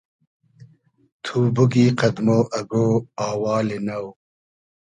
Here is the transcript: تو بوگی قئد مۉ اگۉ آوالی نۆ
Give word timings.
تو 1.23 1.35
بوگی 1.55 1.85
قئد 1.99 2.17
مۉ 2.25 2.39
اگۉ 2.59 2.71
آوالی 3.29 3.77
نۆ 3.85 3.97